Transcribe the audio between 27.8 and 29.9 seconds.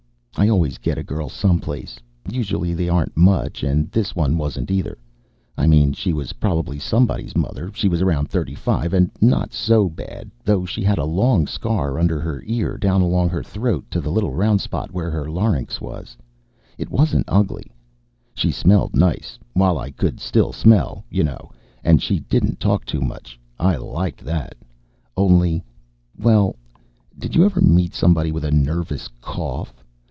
somebody with a nervous cough?